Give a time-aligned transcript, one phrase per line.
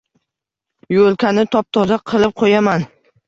[0.95, 2.89] Yo’lkani top-toza qilib qo’yaman.